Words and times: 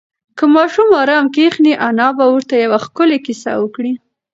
که 0.37 0.45
ماشوم 0.53 0.89
ارام 1.01 1.25
کښېني، 1.35 1.73
انا 1.87 2.07
به 2.17 2.25
ورته 2.33 2.53
یوه 2.65 2.79
ښکلې 2.85 3.17
کیسه 3.25 3.51
وکړي. 3.57 3.93